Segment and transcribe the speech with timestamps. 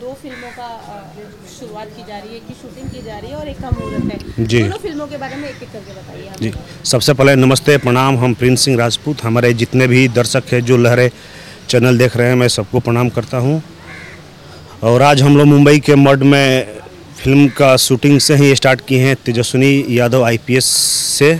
[0.00, 0.68] दो फ़िल्मों का
[1.50, 4.12] शुरुआत की जा रही है कि शूटिंग की जा रही है और एक का मुहूर्त
[4.12, 6.52] है। जी। दोनों फ़िल्मों के बारे में एक एक करके बताइए जी।
[6.90, 11.10] सबसे पहले नमस्ते प्रणाम हम प्रिंस सिंह राजपूत। हमारे जितने भी दर्शक हैं जो लहरे
[11.68, 13.62] चैनल देख रहे हैं मैं सबको प्रणाम करता हूँ।
[14.82, 16.78] और आज हम लोग मुंबई के मड में
[17.18, 20.64] फ़िल्म का शूटिंग से ही स्टार्ट किए हैं तेजस्विनी यादव आईपीएस
[21.18, 21.38] से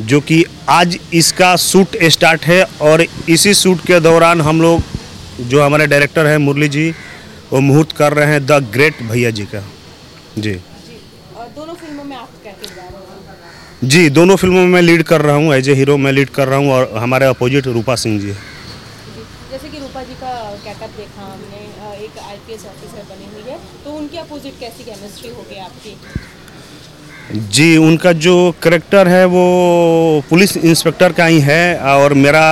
[0.00, 4.82] जो कि आज इसका शूट स्टार्ट है। और इसी शूट के दौरान हम लोग
[5.48, 6.92] जो हमारे डायरेक्टर हैं मुरली जी
[7.52, 9.60] वो मुहूर्त कर रहे हैं द ग्रेट भैया जी का।
[10.38, 10.98] जी। जी
[11.56, 12.54] दोनों फ़िल्मों में आप क्या
[13.84, 16.48] जी दोनों फ़िल्मों में मैं लीड कर रहा हूँ एज ए हीरो मैं लीड कर
[16.48, 18.32] रहा हूँ और हमारे अपोजिट रूपा सिंह जी
[19.50, 20.32] जैसे कि रूपा जी का
[20.64, 21.62] कैटअप देखा हमने
[22.04, 25.96] एक आईपीएस ऑफिसर बनी हुई है तो उनके अपोजिट कैसी केमिस्ट्री होगी आपकी?
[27.30, 29.42] जी, उनका जो करेक्टर है वो
[30.30, 32.42] पुलिस इंस्पेक्टर का ही है और मेरा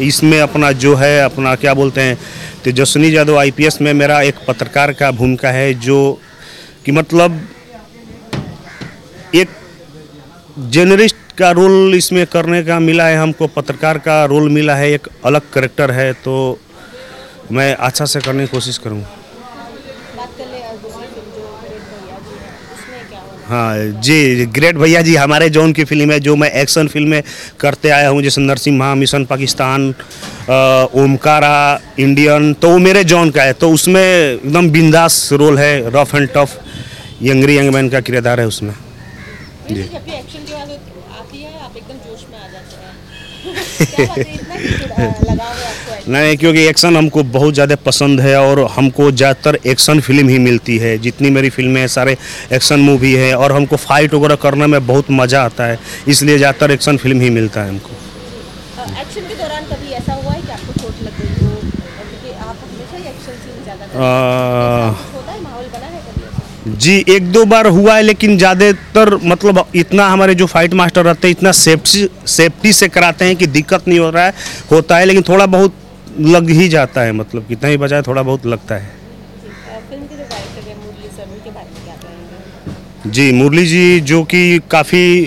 [0.00, 2.16] इसमें अपना जो है, अपना क्या बोलते हैं,
[2.64, 5.98] तेजस्विनी यादव आईपीएस में मेरा एक पत्रकार का भूमिका है जो
[6.84, 7.40] कि मतलब
[9.34, 9.48] एक
[10.72, 15.08] जर्नलिस्ट का रोल इसमें करने का मिला है, हमको पत्रकार का रोल मिला है, एक
[15.24, 16.34] अलग करेक्टर है तो
[17.52, 19.08] मैं अच्छा से करने की कोशिश करूँगा
[20.16, 24.00] बात कर ले अ, दूसरी फ़िल्म जो ग्रेट भैया जी है उसमें क्या होगा हाँ
[24.00, 27.22] जी ग्रेट भैया जी हमारे जौन की फ़िल्म है जो मैं एक्शन फ़िल्में
[27.60, 29.88] करते आया हूँ जैसे नरसिम्हा मिशन पाकिस्तान
[31.02, 36.14] ओमकारा इंडियन तो वो मेरे जॉन का है तो उसमें एकदम बिंदास रोल है rough
[36.14, 36.58] and tough
[37.22, 38.74] angry young man का किरदार है उसमें।
[39.70, 40.02] जी। है
[46.06, 50.76] नहीं क्योंकि एक्शन हमको बहुत ज़्यादा पसंद है और हमको ज़्यादातर एक्शन फ़िल्म ही मिलती
[50.78, 52.16] है। जितनी मेरी फ़िल्में हैं सारे
[52.52, 56.70] एक्शन मूवी है और हमको फाइट वगैरह करने में बहुत मज़ा आता है इसलिए ज़्यादातर
[56.70, 57.90] एक्शन फ़िल्म ही मिलता है हमको।
[59.00, 61.52] एक्शन के दौरान कभी ऐसा हुआ है कि आपको चोट लग गई हो?
[61.54, 65.40] क्योंकि आप हमेशा ही एक्शन सीन ज़्यादा करते हैं। अ, कुछ होता है?
[65.42, 70.34] माहौल बना है कभी जी एक दो बार हुआ है लेकिन ज़्यादातर मतलब इतना हमारे
[70.34, 74.10] जो फाइट मास्टर रहते हैं इतना सेफ्टी सेफ्टी से कराते हैं कि दिक्कत नहीं हो
[74.10, 74.32] रहा है
[74.70, 75.74] होता है लेकिन थोड़ा बहुत
[76.20, 78.92] लग ही जाता है मतलब कितना ही बजाय थोड़ा बहुत लगता है।
[79.46, 83.64] जी, मुरली सर उनके बारे में क्या कहेंगे?
[83.64, 85.26] जी जो कि काफ़ी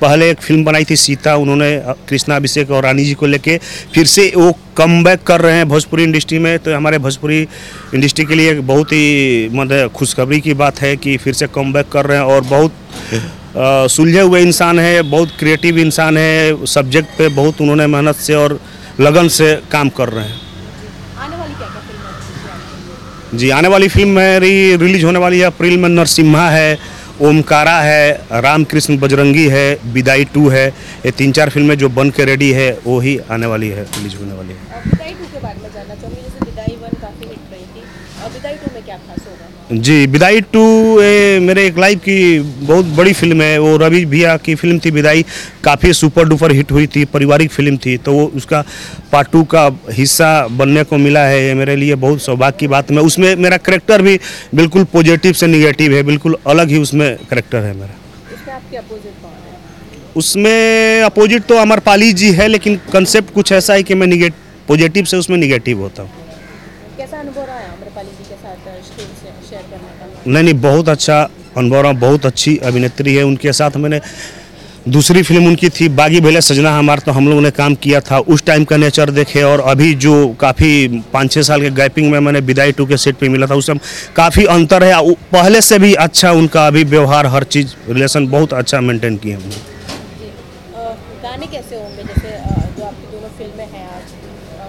[0.00, 3.58] पहले एक फ़िल्म बनाई थी सीता उन्होंने कृष्णा अभिषेक और रानी जी को लेके
[3.94, 7.40] फिर से वो कम बैक कर रहे हैं भोजपुरी इंडस्ट्री में तो हमारे भोजपुरी
[7.94, 11.88] इंडस्ट्री के लिए बहुत ही मतलब खुशखबरी की बात है कि फिर से कम बैक
[11.88, 12.72] कर रहे हैं और बहुत
[13.90, 18.60] सुलझे हुए इंसान है बहुत क्रिएटिव इंसान है सब्जेक्ट पे बहुत उन्होंने मेहनत से और
[19.00, 20.40] लगन से काम कर रहे हैं।
[21.18, 25.76] आने वाली क्या क्या फ़िल्म जी आने वाली फ़िल्म मेरी रिलीज़ होने वाली है अप्रैल
[25.78, 26.78] में नरसिम्हा है
[27.20, 30.66] ओमकारा है रामकृष्ण बजरंगी है विदाई टू है।
[31.04, 34.16] ये तीन चार फ़िल्में जो बन के रेडी है वो ही आने वाली है रिलीज़
[34.16, 36.38] होने वाली है और विदाई टू के बारे में जानना चाहूँगी जैसे
[36.68, 37.82] विदाई वन काफ़ी हिट रही थी।
[38.24, 39.80] और विदाई टू में क्या खास होगा?
[39.80, 40.62] जी विदाई टू
[41.00, 44.90] ये मेरे एक लाइफ की बहुत बड़ी फ़िल्म है। वो रवि भैया की फ़िल्म थी
[44.90, 45.24] विदाई
[45.64, 48.64] काफ़ी सुपर डुपर हिट हुई थी पारिवारिक फ़िल्म थी। तो वो उसका
[49.12, 52.90] पार्ट टू का हिस्सा बनने को मिला है। ये मेरे लिए बहुत सौभाग्य की बात
[52.90, 54.18] है। उसमें मेरा करेक्टर भी
[54.54, 57.94] बिल्कुल पॉजिटिव से निगेटिव है। बिल्कुल अलग ही उसमें करेक्टर है मेरा।
[58.34, 64.06] उसमें अपोजिट उसमें अपोजिट तो अमरपाली जी है लेकिन कंसेप्ट कुछ ऐसा है कि मैं
[64.06, 64.34] निगेट
[64.68, 66.17] पॉजिटिव से उसमें निगेटिव होता हूँ।
[67.08, 70.54] कैसा अनुभव रहा है अम्रपाली जी के साथ स्क्रीन से शेयर करने का नहीं नहीं
[70.60, 71.20] बहुत अच्छा
[71.56, 74.00] अनुभव रहा बहुत अच्छी अभिनेत्री है। उनके साथ मैंने
[74.88, 78.18] दूसरी फ़िल्म उनकी थी बागी भैले सजना हमार तो हम लोगों ने काम किया था।
[78.28, 80.70] उस टाइम का नेचर देखे और अभी जो काफ़ी
[81.12, 83.78] पाँच छः साल के गैपिंग में मैंने विदाई टू के सेट पे मिला था उससे
[84.16, 84.92] काफ़ी अंतर है।
[85.32, 89.66] पहले से भी अच्छा उनका अभी व्यवहार हर चीज़ रिलेशन बहुत अच्छा मेंटेन किए हमने
[91.22, 92.02] गाने कैसे होंगे?
[92.04, 92.30] जैसे
[92.76, 94.06] जो आपकी दोनों फ़िल्में हैं आज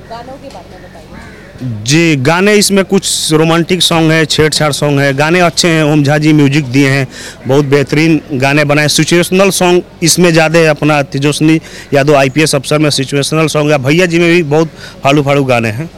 [0.09, 5.13] गानों के बारे में बताइए। जी गाने इसमें कुछ रोमांटिक सॉन्ग है छेड़छाड़ सॉन्ग है।
[5.13, 7.07] गाने अच्छे हैं ओम झा जी म्यूज़िक दिए हैं।
[7.47, 11.59] बहुत बेहतरीन गाने बनाए सिचुएशनल सॉन्ग इसमें ज़्यादा है अपना तेजस्विनी
[11.93, 14.69] यादव आईपीएस अफसर में सिचुएशनल सॉन्ग है। भैया जी में भी बहुत
[15.03, 15.89] फाड़ू फाड़ू गाने हैं।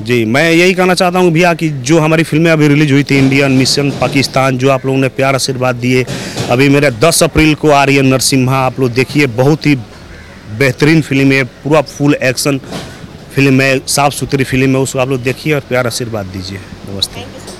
[0.00, 3.18] जी मैं यही कहना चाहता हूँ भैया कि जो हमारी फ़िल्में अभी रिलीज़ हुई थी
[3.18, 6.04] इंडियन मिशन पाकिस्तान जो आप लोगों ने प्यार आशीर्वाद दिए
[6.50, 9.76] अभी मेरे 10 अप्रैल को आ रही है नरसिम्हा आप लोग देखिए बहुत ही
[10.48, 12.58] बेहतरीन फ़िल्म है, पूरा फुल एक्शन
[13.34, 16.58] फ़िल्म है साफ़ सुथरी फ़िल्म है, उसको आप लोग देखिए और प्यार आशीर्वाद दीजिए।
[16.90, 17.57] नमस्ते।